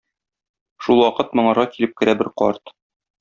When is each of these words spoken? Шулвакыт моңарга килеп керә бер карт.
Шулвакыт 0.85 1.37
моңарга 1.39 1.65
килеп 1.75 1.93
керә 2.01 2.17
бер 2.23 2.31
карт. 2.43 2.75